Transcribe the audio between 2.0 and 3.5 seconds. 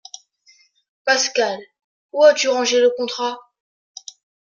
où as-tu rangé le contrat?